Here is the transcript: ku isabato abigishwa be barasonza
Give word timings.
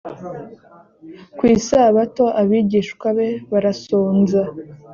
ku 1.37 1.43
isabato 1.57 2.25
abigishwa 2.41 3.07
be 3.17 3.27
barasonza 3.51 4.41